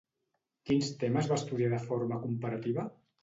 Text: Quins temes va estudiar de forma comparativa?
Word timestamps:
Quins 0.69 0.89
temes 1.03 1.29
va 1.33 1.37
estudiar 1.43 1.69
de 1.75 1.81
forma 1.83 2.19
comparativa? 2.27 2.89